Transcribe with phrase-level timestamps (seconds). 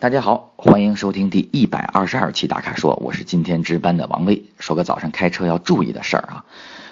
[0.00, 4.42] 大家好，欢迎收听第一百二十二期大咖说，我是今天值班的王威。
[4.58, 6.46] 说个早上开车要注意的事儿啊，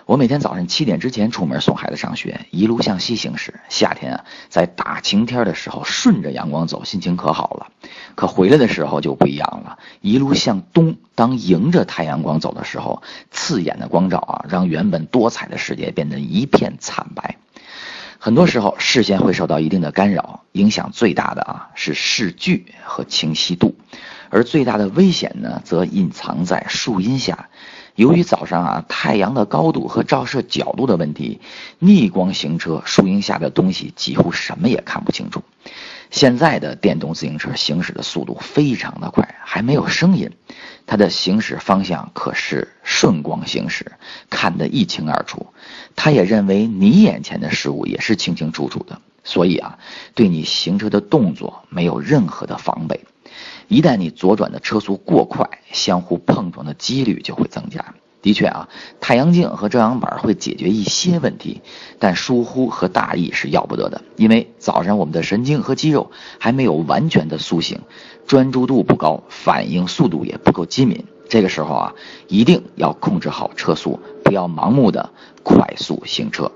[0.05, 3.61] 我每天早上七点之前出门送孩子上学，一路向西行驶。
[3.71, 7.69] 夏天啊，在大晴天的时候，顺着阳光走，心情可好了。
[8.15, 17.37] 可回来的时候就不一样了，一路向东，当迎着太阳光走的时候，刺眼的光照啊，让原本多彩的世界变得一片惨白。
[18.21, 23.77] 很多时候，视线会受到一定的干扰，影响最大的啊是视距和清晰度，
[24.29, 27.49] 而最大的危险呢，则隐藏在树荫下。
[27.95, 31.41] 由于早上啊太阳的高度和照射角度的问题，
[31.79, 35.43] 逆光行车，树荫下的东西几乎什么也看不清楚。
[36.11, 40.31] 现在的电动自行车行驶的速度非常的快，还没有声音，
[40.87, 43.93] 它的行驶方向可是顺光行驶，
[44.31, 45.47] 看得一清二楚。
[45.95, 49.79] 他也认为你眼前的事物也是清清楚楚的，所以啊，
[50.15, 53.05] 对你行车的动作没有任何的防备。
[53.69, 57.95] 一旦你左转的车速过快，相互碰撞的几率就会增加。
[58.21, 58.69] 的确啊，
[59.01, 61.63] 太阳镜和遮阳板会解决一些问题，
[61.99, 64.03] 但疏忽和大意是要不得的。
[64.17, 67.81] 因为早上我们的神经和肌肉还没有完全的苏醒，
[68.27, 71.05] 专注度不高，反应速度也不够机敏。
[71.29, 71.95] 这个时候啊，
[72.27, 75.11] 一定要控制好车速，不要盲目的
[75.45, 76.51] 快速行车。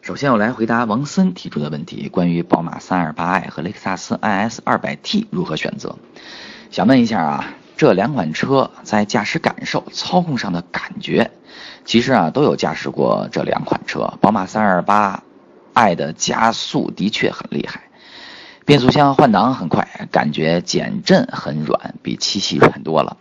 [0.00, 5.96] 首先，我来回答王森提出的问题：关于宝马 328i 和雷克萨斯 IS 200T 如何选择？
[6.70, 7.54] 想问一下啊。
[7.78, 11.30] 这两款车在驾驶感受、操控上的感觉，
[11.84, 14.14] 其实啊都有驾驶过这两款车。
[14.20, 17.82] 宝马 328i 的加速的确很厉害，
[18.64, 23.16] 变速箱换挡很快，感觉减震很软，比七系软多了。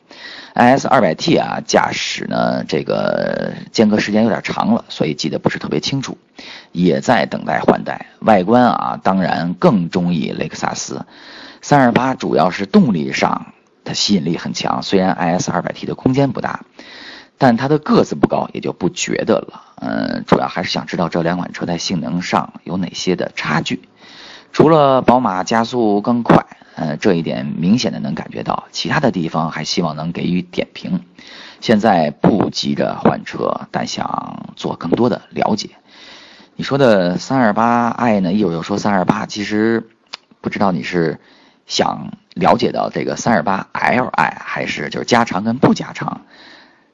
[0.55, 6.17] IS 200T 啊，驾驶呢这个间隔时间有点长了，所以记得不是特别清楚，
[6.71, 8.07] 也在等待换代。
[8.21, 11.05] 外观啊，当然更中意雷克萨斯。
[11.61, 13.53] 328主要是动力上。
[13.87, 16.65] 它吸引力很强，虽然 IS 二百 t 的空间不大，
[17.37, 19.61] 但它的个子不高，也就不觉得了。
[19.79, 23.87] 嗯，主要还是想知道这两款车在性能上有哪些的差距。
[24.51, 26.45] 除了宝马加速更快，
[26.75, 31.05] 嗯，这一点明显的能感觉到，其他的地方还希望能给予点评。
[31.61, 35.69] 现在不急着换车，但想做更多的了解。
[36.57, 38.33] 你说的三二八 i 呢？
[38.33, 39.87] 一会儿又说三二八其实
[40.41, 41.19] 不知道你是。
[41.67, 46.21] 想了解到这个三二八 Li 还是就是加长跟不加长，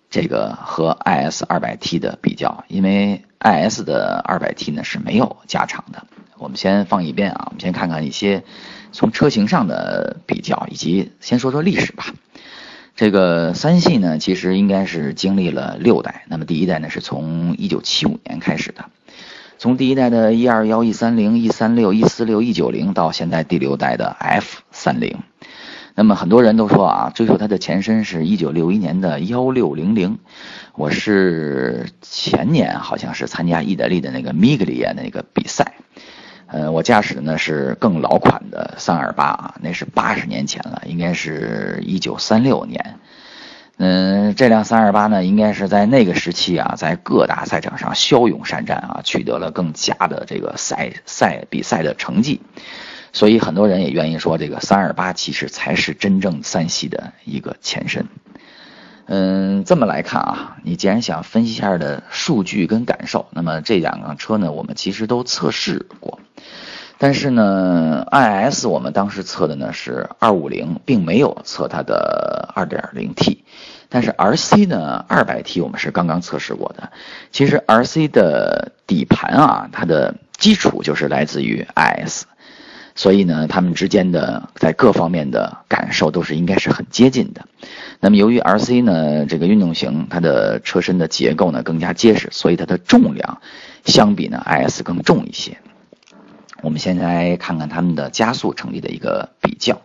[0.10, 6.06] 这个和 IS 二百 T 的比较，因为 IS 的二百 T 呢是没有加长的。
[6.38, 8.44] 我们先放一边啊，我们先看看一些
[8.92, 12.08] 从车型上的比较，以及先说说历史吧。
[12.96, 18.86] 这个三系呢，其实应该是经历了六代，那么第一代呢是从一九七五年开始的。
[19.64, 25.20] 从第一代的 E 二幺、E 三零、E 三六、E 四六、E 九零到现在第六代的 F 三零，
[25.96, 30.20] 那么很多人都说啊，追溯它的前身是一九六一年的幺六零零。
[30.76, 35.76] 我是前年好像是参加意大利的那个米格里亚那个比赛，
[36.48, 43.00] 呃，我驾驶的呢是更老款的三二八啊，那是八十年前了，应该是一九三六年。
[43.78, 52.42] 嗯，这辆三二八呢，应该是在那个时期啊，在各大赛场上骁勇善战啊，取得了更佳的这个赛赛比赛的成绩，
[53.12, 58.08] 所以很多人也愿意说，这个三二八其实才是真正三系的一个前身。
[59.06, 66.20] 嗯，这么来看啊，你既然想分析一下的数据跟感受，那么这两辆车呢，我们其实都测试过，
[67.04, 73.44] 但是呢，IS 我们当时测的呢是二五零，并没有测它的二点零 T。
[73.90, 76.94] 但是 R C 呢，二百 T 我们是刚刚测试过的。
[77.30, 82.26] 其实 R C 的底盘啊，它的基础就是来自于 I S，
[82.96, 87.42] 所以呢，它们之间的在各方面的感受都是应该是很接近的。
[88.00, 93.42] 那么由于 R C 呢，这个运动型它的车身的结构呢更加结实，所以它的重量
[93.84, 95.58] 相比呢 I S 更重一些。
[96.64, 99.82] 我们先来看看它们的加速成绩的一个比较。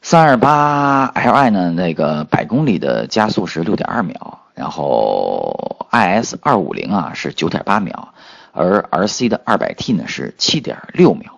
[0.00, 8.14] 三二八 Li 呢，那个百公里的加速是六点二秒，然后 IS 二五零啊是九点八秒，
[8.52, 11.32] 而 RC 的二百 T 呢是七点六秒。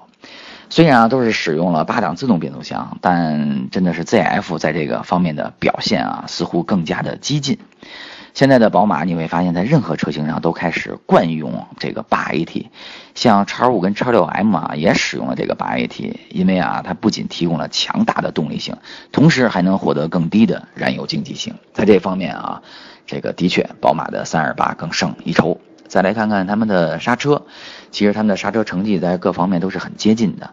[0.71, 7.59] 虽然啊都是使用了八档自动变速箱，但真的是 ZF 在这个方面的表现啊似乎更加的激进。
[8.37, 12.67] 现在的宝马你会发现在任何车型上都开始惯用这个八 AT，
[13.15, 18.77] 像叉五跟叉六 M 啊也使用了这个八 AT，因为啊它不仅提供了强大的动力性，
[19.11, 21.55] 同时还能获得更低的燃油经济性。
[21.73, 22.61] 在这方面啊，
[23.07, 25.59] 这个的确宝马的三二八更胜一筹。
[25.89, 27.47] 再来看看他们的刹车，
[27.91, 30.51] 其实他们的刹车成绩在各方面都是很接近的。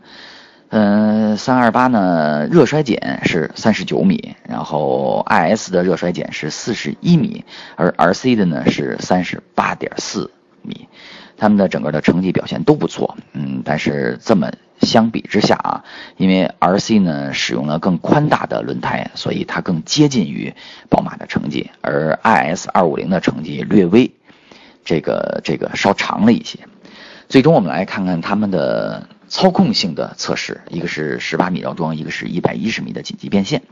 [0.76, 10.32] 嗯，三二八呢，热衰减是三十九米，然后 IS 的热衰减是四十一米，而 RC 的呢是三十八点四
[10.64, 10.88] 米，
[11.38, 13.16] 他们的整个的成绩表现都不错。
[13.34, 15.84] 嗯，但是这么相比之下啊，
[16.18, 20.56] 因为 RC 呢使用了更宽大的轮胎，所以它更接近于
[20.90, 24.12] 宝马的成绩，而 IS 二五零的成绩略微
[24.84, 26.58] 这个这个稍长了一些。
[27.30, 29.08] 最终我们来看看他们的。
[29.28, 33.64] 操控性的测试，一个是十八米绕桩，一个是一百一十米的紧急变线。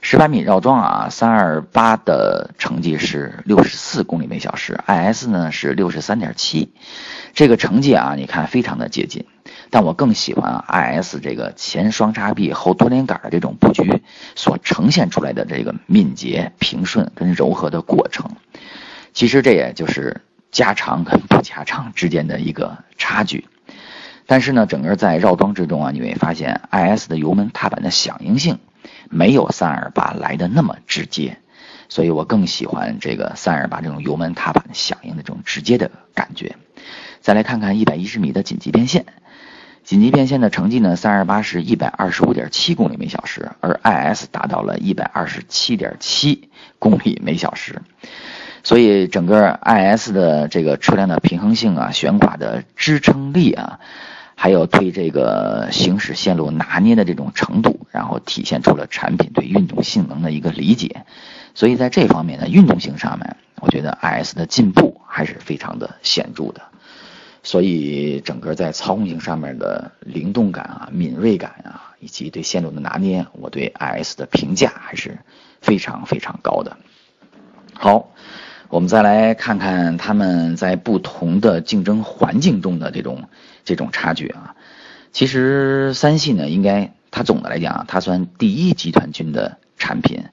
[0.00, 6.74] 十八米绕桩啊，三二八的成绩是六十四公里每小时，IS 呢是六十三点七，
[7.32, 9.24] 这个成绩啊，你看非常的接近。
[9.70, 14.02] 但我更喜欢 IS 这个前双叉臂后多连杆的这种布局
[14.34, 18.30] 所呈现出来的这个敏捷、平顺跟柔和的过程。
[19.14, 23.46] 其实这也就是加长跟不加长之间的一个差距。
[24.26, 28.58] 但是呢，整个在绕桩之中啊，你会发现 IS 的油门踏板的响应性
[29.10, 31.36] 没有328来的那么直接，
[31.88, 36.56] 所以我更喜欢这个328这种油门踏板响应的这种直接的感觉。
[37.20, 39.04] 再来看看110米的紧急变线，
[39.82, 46.48] 紧急变线的成绩呢，328是一百二十五点七公里每小时，而 IS 达到了一百二十七点七
[46.78, 47.82] 公里每小时，
[48.62, 53.80] 所以整个 IS 的这个车辆的平衡性啊，悬挂的支撑力啊。
[54.36, 61.04] 还有对这个行驶线路拿捏的这种程度，然后体现出了产品对运动性能的一个理解，
[61.54, 66.62] 所以在这方面呢，运动性上面，我觉得 IS 的进步还是非常的显著的。
[67.42, 75.18] 所以整个在操控性上面的灵动感啊、敏锐感啊，以及对线路的拿捏，我对 IS 的评价还是
[75.60, 76.76] 非常非常高的。
[77.72, 78.10] 好。
[78.74, 83.28] 我们再来看看他们在不同的竞争环境中的这种
[83.64, 84.56] 这种差距啊。
[85.12, 90.24] 其实三系呢，应该它总的来讲，它算第一集团军的产品，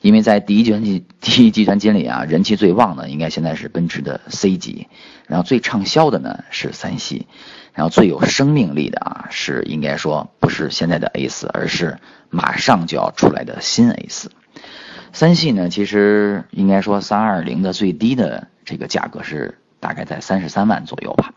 [0.00, 4.88] 因为在第一集团军第一集团军里啊，人气最旺的应该现在是奔驰的 C 级，
[5.28, 7.28] 然后最畅销的呢是三系，
[7.74, 11.98] 然后最有生命力的啊是应该说不是现在的 A 四，而是
[12.28, 14.32] 马上就要出来的新 A 四。
[15.14, 21.32] 三系呢，其实应该说三二零的最低的这个价格是大概在三十三万左右吧，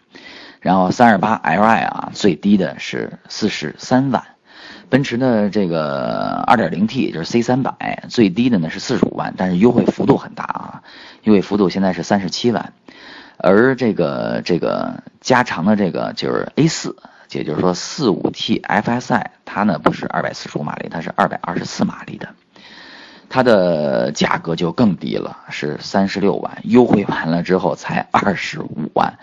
[0.61, 4.23] 然后三二八 Li 啊最低的是四十三万，
[4.89, 10.81] 奔驰的这个二点零 T 就是 C 三百最低的呢是四十五万，但是优惠幅度很大啊，
[11.21, 12.73] 优惠幅度现在是三十七万，
[13.37, 16.95] 而这个这个加长的这个就是 A 四，
[17.29, 22.29] 也就是说四五 T FSI 它呢不是二百四十五马力，它是二百二十四马力的。
[23.29, 29.13] 它的价格就更低了，是三十六万，优惠完了之后才二十五万，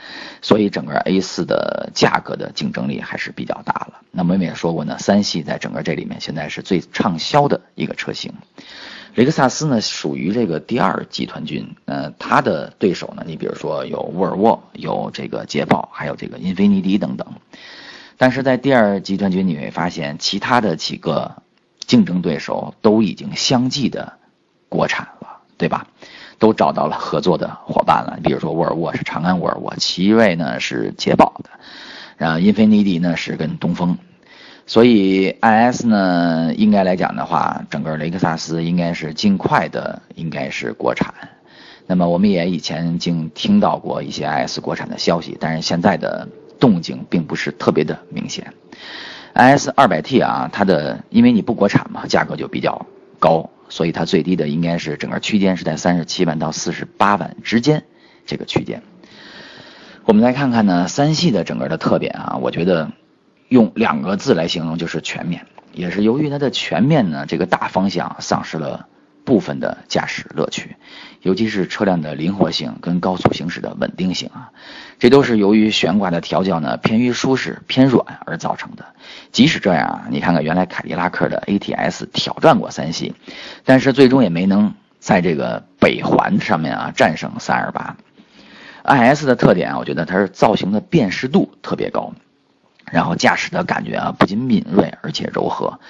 [0.43, 4.01] 所以整个 A 四的价格的竞争力还是比较大了。
[4.11, 8.33] 那么我们也说过呢，三系在整个这里面现在是最畅销的一个车型。
[9.15, 17.27] 雷克萨斯呢属于这个第二集团军，呃，它的对手呢，你比如说有沃尔沃，有这个捷豹，还有这个英菲尼迪等等。
[18.19, 21.43] 但是在第二集团军你会发现，其他的几个。
[21.87, 24.15] 竞争对手都已经相继的
[24.69, 25.87] 国产了，对吧？
[26.39, 28.19] 都找到了合作的伙伴了。
[28.23, 31.51] 比如说沃尔沃是长安沃尔沃，奇瑞呢是捷豹的，
[32.17, 33.97] 然后英菲尼迪呢是跟东风。
[34.67, 41.15] 所以 IS 呢，应该来讲的话，整个雷克萨斯应该是尽快的，应该是国产。
[41.87, 46.27] 那么我们也以前经听到过一些 IS 国产的消息，但是现在的
[46.59, 48.55] 动静并不是特别的明显。
[49.35, 52.87] iS 二百 T 啊，它的因为你不国产嘛，价格就比较
[53.19, 57.85] 高，所以它最低的应该是整个区间是在三十七万到四十八万之间
[58.27, 58.83] 这个区间。
[60.05, 62.93] 我们来看看呢，三系的整个的特点啊，我觉得
[63.49, 68.87] 用两个字来形容就是全面，也是由于它的全面呢，这个大方向丧失了。
[69.25, 70.77] 部分的驾驶乐趣，
[71.23, 74.51] 尤其是车辆的灵活性跟高速行驶的稳定性啊，
[74.99, 78.85] 这都是由于悬挂的调教呢偏于舒适偏软而造成的。
[79.33, 83.15] 即使这样啊，你看看原来凯迪拉克的 ATS 挑战过三系，
[83.65, 87.97] 但是最终也没能在这个北环上面啊战胜三二八。
[88.85, 92.13] IS 的特点啊，我觉得它是造型的辨识度特别高，
[92.93, 95.81] 然后驾驶的感觉啊不仅敏锐而且柔和。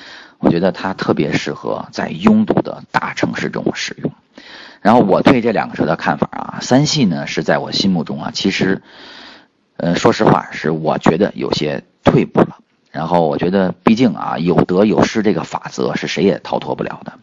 [0.45, 4.13] 我觉得它特别适合在拥堵的大城市中使用。
[4.83, 8.83] 然后我对这两个车的看法啊，三系呢是在我心目中啊，其实，
[9.79, 12.59] 呃，说实话是我觉得有些退步了。
[12.91, 17.15] 然后我觉得，毕竟啊，有得有失这个法则是谁也逃脱不了的。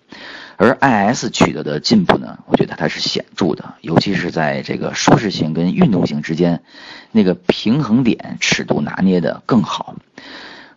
[0.58, 6.64] 而 IS 取得的进步呢，我觉得它是显著的，尤其是在这个舒适性跟运动性之间，
[7.12, 9.96] 那个平衡点尺度拿捏的更好。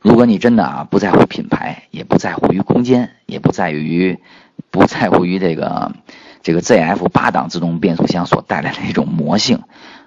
[0.04, 4.20] 如果你真的啊不在乎品牌，也不在乎于空间，也不在于
[4.70, 5.92] 不在乎于这个
[6.42, 9.62] 这个 ZF 八档自动变速箱所带来的一种魔性，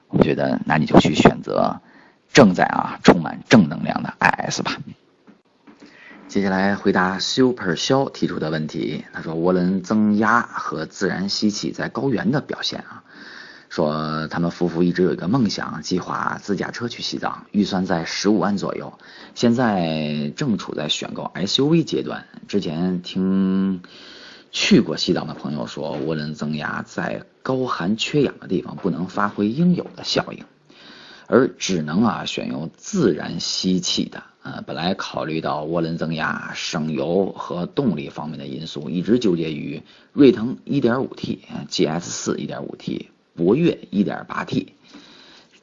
[0.10, 1.82] 我觉得那你就去选择
[2.32, 4.78] 正在啊充满正能量的 IS 吧。
[6.28, 13.04] 接下来回答 Super 肖提出的问题，他说涡轮增压和自然吸气在高原的表现啊。
[13.70, 18.94] 说他们夫妇一直有一个梦想，计划自驾车去西藏，预算在十五万左右，
[19.36, 22.26] 现在正处在选购 SUV 阶段。
[22.48, 23.82] 之前听
[24.52, 30.46] 去过西藏的朋友说，涡轮增压在高寒缺氧的地方不能发挥应有的效应，
[31.28, 34.24] 而只能啊选用自然吸气的。
[34.44, 39.84] 呃，本来考虑到涡轮增压省油和动力方面的因素，一直纠结于
[40.14, 43.08] 锐腾 1.5T、GS 4 1.5T。
[43.38, 44.68] 博越 1.8T，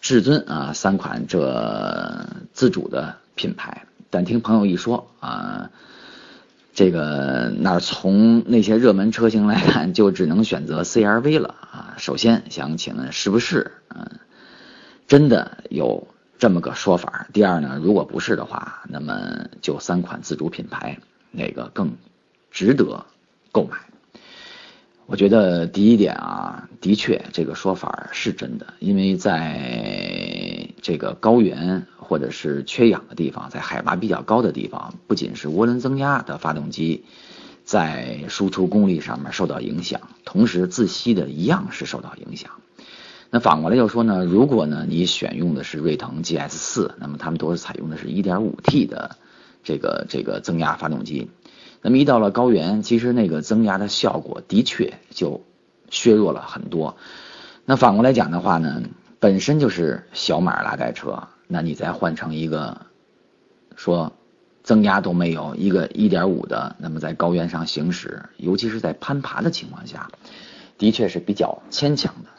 [0.01, 5.71] 至尊啊三款这自主的品牌，但听朋友一说啊，
[6.73, 11.95] 这个那从那些热门车型来看， 就只能选择 CRV 了啊。
[11.99, 14.19] 首先想请问是不是嗯
[15.07, 16.07] 真的有
[16.39, 17.27] 这么个说法？
[17.33, 20.99] 第二呢，如果不是的话，那么就三款自主品牌
[21.33, 21.97] 哪个更
[22.51, 23.05] 值得
[23.51, 23.77] 购买？
[25.07, 37.05] 我觉得第一点啊，的确这个说法是真的，因为在这个高原或者是缺氧的地方，在海拔比较高的地方，不仅是涡轮增压的发动机
[37.65, 42.51] 在输出功率上面受到影响，同时自吸的一样是受到影响。
[43.31, 49.17] 那反过来就说呢，如果呢你选用的是锐腾 GS 四，那么他们都是采用的是一点五 T 的
[49.63, 51.29] 这个这个增压发动机。
[51.87, 55.43] 那么一到了高原，其实那个增压的效果的确就
[55.91, 56.97] 削弱了很多。
[57.67, 58.83] 那反过来讲的话呢，
[59.21, 62.87] 本身就是小马拉带车，那你再换成一个
[63.77, 64.11] 说
[64.63, 70.11] 增压都没有一个一点五的，那么在高原上行驶，尤其是在攀爬的情况下，
[70.79, 72.31] 的确是比较牵强的。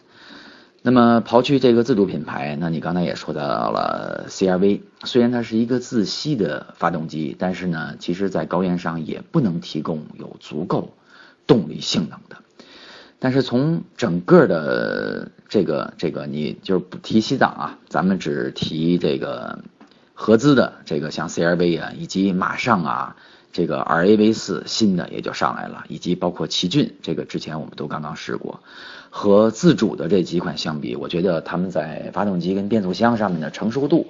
[0.88, 10.94] 那么刨去这个自主品牌，那你刚才也说到了 CRV，虽然它是一个自吸的发动机，但是呢，其实在高原上也不能提供有足够
[11.48, 12.38] 动力性能的。
[13.18, 19.64] 但是从整个的这个这个，你就是不提西藏啊，咱们只提这个
[20.14, 23.16] 合资的这个像 CRV 啊，以及马上啊
[23.56, 28.60] 这个 RAV 四新的也就上来了，以及包括奇骏，这个之前我们都刚刚试过。
[29.10, 34.08] 和自主的这几款相比，我觉得他们在发动机跟变速箱上面的成熟度，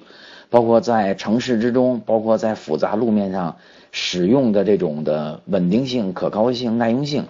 [0.49, 3.57] 包括在城市之中，包括在复杂路面上
[3.91, 7.27] 使用的这种的稳定性、可靠性、耐用性，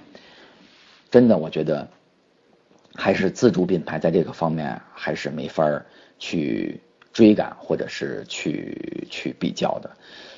[1.11, 1.89] 真的我觉得
[2.93, 5.81] 还是自主品牌在这个方面还是没法
[6.17, 6.79] 去
[7.11, 9.91] 追赶或者是去去比较的，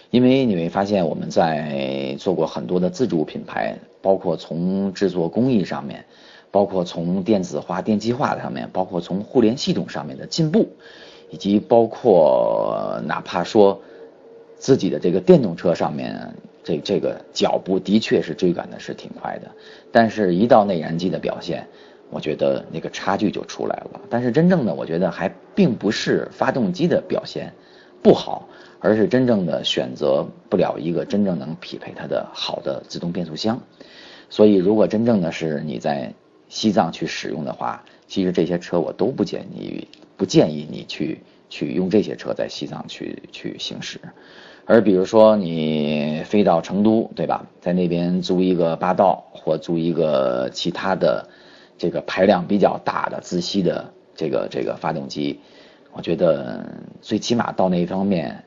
[0.10, 6.06] 因为你会发现我们在做过很多的自主品牌，包括从制作工艺上面。
[6.50, 10.70] 包括从电子化、电气化上面，包括从互联系统上面的进步，
[11.30, 13.80] 以及包括哪怕说
[14.58, 16.34] 自己的这个电动车上面，
[16.64, 19.52] 这这个脚步的确是追赶的是挺快的，
[19.92, 21.68] 但是一到内燃机的表现，
[22.10, 24.02] 我觉得那个差距就出来了。
[24.10, 27.54] 但是真正的我觉得还并不是发动机的表现
[28.02, 28.48] 不好，
[28.80, 33.60] 而是真正的选择不了一个真正能匹配它的好的自动变速箱。
[34.30, 36.14] 所以如果真正的是你在
[36.50, 44.00] 西藏去使用的话，其实这些车我都不建议，不建议你去去用这些车在西藏去去行驶。
[44.66, 47.46] 而比如说你飞到成都，对吧？
[47.62, 51.26] 在那边租一个霸道或租一个其他的
[51.78, 55.40] 这个排量比较大的自吸的这个这个发动机，
[55.94, 56.66] 我觉得
[57.02, 58.44] 最起码到那一方面，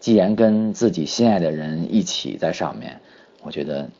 [0.00, 3.00] 既然跟自己心爱的人一起在上面，
[3.42, 3.90] 我觉得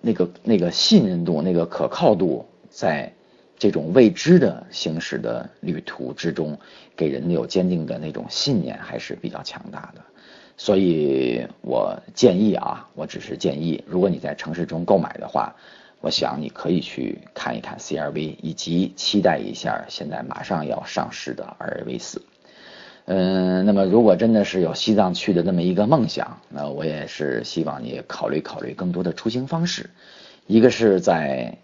[0.00, 2.44] 那个那个信任度、那个可靠度。
[2.70, 3.10] 在
[3.58, 6.56] 这种未知的行驶的旅途之中，
[6.94, 10.02] 给人有坚定的那种信念还是比较强大的。
[10.58, 15.56] 所以我建议啊，我只是建议，如果你在城市中购买的话，
[16.00, 22.22] 我想你可以去看一看 CRV，以及期待一下现在马上要上市的 RAV 四。
[23.10, 29.88] 嗯，那么如果真的是有西藏去的那么一个梦想，那我也是希望你考虑考虑更多的出行方式，
[30.46, 31.56] 一个是在。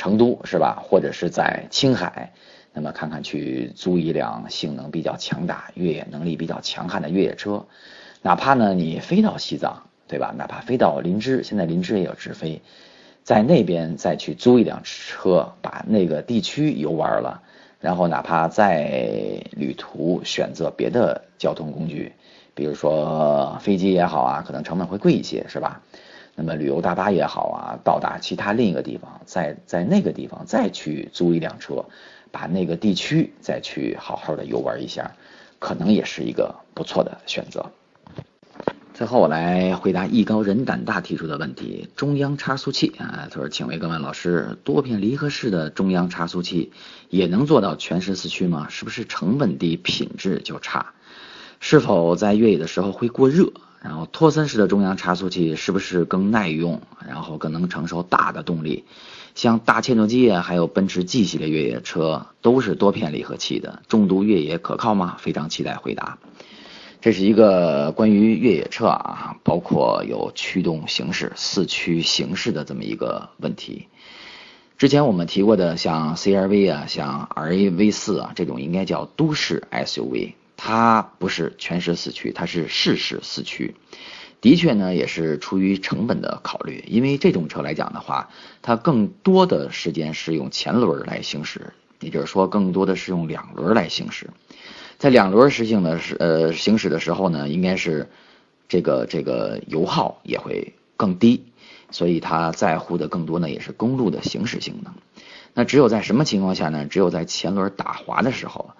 [0.00, 2.32] 成都是吧，或者是在青海，
[2.72, 7.66] 那么看看去租一辆性能比较强大、越野能力比较强悍的越野车，
[8.22, 10.32] 哪怕呢你飞到西藏，对吧？
[10.38, 12.62] 哪怕飞到林芝，现在林芝也有直飞，
[13.24, 17.42] 在那边再去租一辆车，把那个地区游玩了，
[17.80, 22.12] 然后哪怕在旅途选择别的交通工具。
[22.54, 25.80] 比如说飞机也好啊，可能成本会贵一些，是吧？
[26.34, 31.84] 那么旅游大巴也好啊，到达其他另一个地方，在在那个地方再去租一辆车，
[32.32, 35.12] 把那个地区再去好好的游玩一下，
[35.60, 37.64] 可能也是一个不错的选择。
[38.98, 46.72] 最后我来回答艺高人胆大提出的问题：中央差速器啊，他说，请问各位老师，多片离合式的中央差速器
[47.08, 48.66] 也能做到全时四驱吗？
[48.68, 50.94] 是不是成本低，品质就差？
[51.60, 53.52] 是否在越野的时候会过热？
[53.80, 56.82] 然后托森式的中央差速器是不是更耐用？
[57.06, 58.82] 然后更能承受大的动力？
[59.36, 65.18] 像大切诺基啊，还有奔驰 G 系列越野车都是多片离合器的，重度越野可靠吗？
[65.20, 66.18] 非常期待回答。
[67.00, 73.86] 这是一个关于越野车啊，包括有驱动形式、四驱形式的这么一个问题。
[74.76, 83.76] 之前我们提过的，像 CRV 啊，像 RAV 四啊，这种应该叫都市 SUV，它不是全时四驱，它是适时四驱。
[84.40, 88.30] 的确呢，也是出于成本的考虑，因为这种车来讲的话，
[88.62, 94.30] 它更多的时间是用前轮来行驶，也就是说，更多的是用两轮来行驶。
[94.98, 98.08] 在两轮实行的是呃行驶的时候呢，应该是
[98.68, 101.44] 这个这个油耗也会更低，
[101.92, 104.92] 所以它在乎的更多呢也是公路的行驶性能。
[105.54, 106.84] 那只有在什么情况下呢？
[106.86, 108.70] 只有在前轮打滑的时候，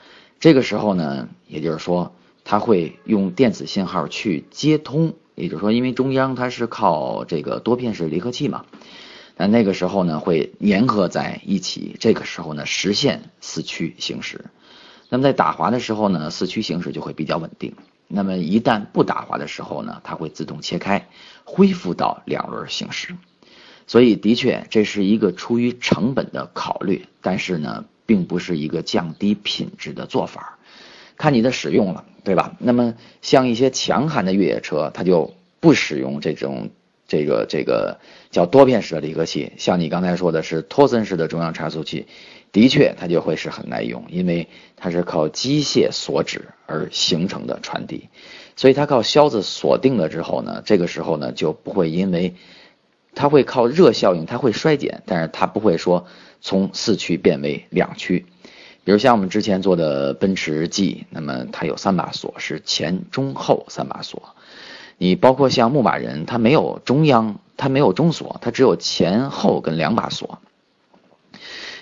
[0.40, 2.12] 这个时候呢，也就是说
[2.44, 8.64] 它会用电子信号去接通，也就是说因为中央它是靠这个多片式离合器嘛，
[9.36, 14.46] 那那个时候呢会粘合在一起，这个时候呢实现四驱行驶。
[15.08, 17.74] 那么在打滑的时候呢，四驱行驶就会比较稳定。
[18.06, 21.08] 那么一旦不打滑的时候呢，它会自动切开，
[21.44, 23.14] 恢复到两轮行驶。
[23.86, 30.58] 所以的确这是一个出于成本的考虑，但是呢，并不是一个降低品质的做法，
[31.16, 32.54] 看你的使用了，对吧？
[32.58, 36.70] 那么像一些强悍的越野车，它就不使用这种
[37.08, 37.98] 这个这个
[38.30, 42.06] 叫多片式的离合器，像你刚才说的是托森式的中央差速器。
[42.50, 48.08] 的确，它就会是很耐用，因为它是靠机械锁止而形成的传递，
[48.56, 52.36] 所以它靠销子锁定了之后呢，这个时候呢就不会因为
[53.14, 56.06] 它会靠热效应，它会衰减，但是它不会说
[56.40, 58.24] 从四驱变为两驱。
[58.82, 64.34] 比如像我们之前做的奔驰 G，那么它有三把锁，是前中后三把锁。
[64.98, 70.40] 你包括像牧马人，它没有中央，它没有中锁，它只有前后跟两把锁。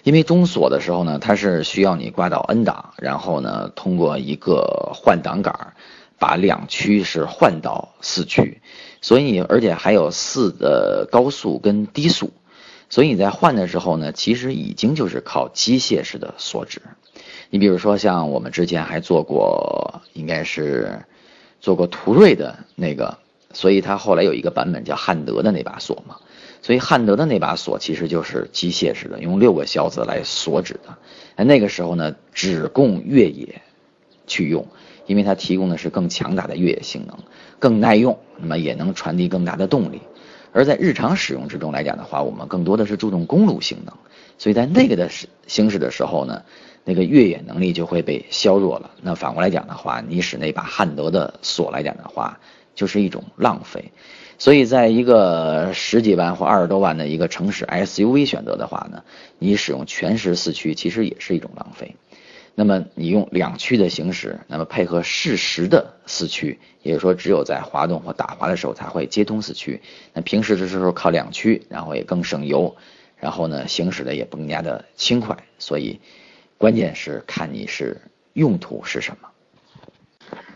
[0.04, 5.72] 因为中锁的时候呢，它是需要你挂到 N 档，然后呢，通过一个换挡杆，
[6.18, 8.60] 把两驱是换到四驱，
[9.00, 12.30] 所以而且还有四的高速跟低速，
[12.88, 16.82] 所以你在换的时候呢，其实已经就是靠机械式的锁止。
[17.50, 21.00] 你比如说像我们之前还做过，应该是
[21.60, 23.18] 做过途锐的那个，
[23.52, 26.16] 所以它后来有一个版本叫汉德的那把锁嘛。
[26.62, 30.96] 所以汉德的那把锁其实就是机械式的，用六个销子来锁止的。
[31.36, 33.62] 哎，那个时候呢，只供越野
[34.26, 34.66] 去用，
[35.06, 37.16] 因为它提供的是更强大的越野性能，
[37.60, 40.00] 更耐用，那么也能传递更大的动力。
[40.52, 43.94] 而在日常使用之中来讲的话，我们更多的是注重公路性能，
[44.38, 45.08] 所以在那个的
[45.46, 46.42] 行驶的时候呢，
[46.86, 48.92] 那个越野能力就会被削弱了。
[49.02, 52.40] 那反过来讲的话，你使那把汉德的锁来讲的话，
[52.74, 53.92] 就是一种浪费。
[54.38, 59.02] 所以，在一个十几万或二十多万的一个城市 SUV 选择的话呢，
[59.38, 61.96] 你使用全时四驱其实也是一种浪费。
[62.54, 69.80] 那么你用两驱的行驶，那么配合适时的四驱，也就是说只有在滑动或打滑的时候才会接通四驱。
[70.14, 72.76] 那平时的时候靠两驱，然后也更省油，
[73.18, 75.36] 然后呢行驶的也更加的轻快。
[75.58, 76.00] 所以，
[76.58, 78.00] 关键是看你是
[78.32, 79.28] 用途是什么。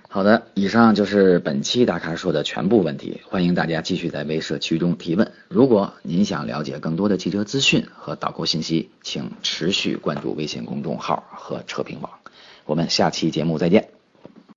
[0.09, 3.21] 好的，以上就是本期大咖说的全部问题。
[3.29, 5.31] 欢迎大家继续在微社区中提问。
[5.49, 12.11] 如果您想了解更多的汽车资讯和导购信息，请持续关注微信公众号和车评网。
[12.65, 14.00] 我们下期节目再见。